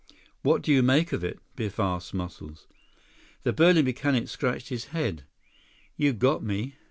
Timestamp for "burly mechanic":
3.53-4.29